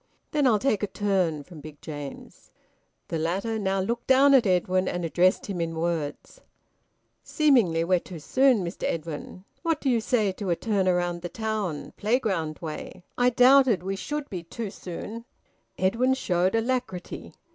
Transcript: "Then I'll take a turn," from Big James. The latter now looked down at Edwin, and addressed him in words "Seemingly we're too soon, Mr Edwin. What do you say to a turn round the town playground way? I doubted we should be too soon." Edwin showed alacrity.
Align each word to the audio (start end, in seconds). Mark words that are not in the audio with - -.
"Then 0.31 0.47
I'll 0.47 0.57
take 0.57 0.81
a 0.81 0.87
turn," 0.87 1.43
from 1.43 1.61
Big 1.61 1.79
James. 1.79 2.49
The 3.09 3.19
latter 3.19 3.59
now 3.59 3.79
looked 3.81 4.07
down 4.07 4.33
at 4.33 4.47
Edwin, 4.47 4.87
and 4.87 5.05
addressed 5.05 5.45
him 5.45 5.61
in 5.61 5.75
words 5.75 6.41
"Seemingly 7.21 7.83
we're 7.83 7.99
too 7.99 8.17
soon, 8.17 8.65
Mr 8.65 8.85
Edwin. 8.85 9.45
What 9.61 9.79
do 9.79 9.91
you 9.91 10.01
say 10.01 10.31
to 10.31 10.49
a 10.49 10.55
turn 10.55 10.87
round 10.89 11.21
the 11.21 11.29
town 11.29 11.93
playground 11.97 12.57
way? 12.63 13.03
I 13.15 13.29
doubted 13.29 13.83
we 13.83 13.95
should 13.95 14.27
be 14.27 14.41
too 14.41 14.71
soon." 14.71 15.23
Edwin 15.77 16.15
showed 16.15 16.55
alacrity. 16.55 17.33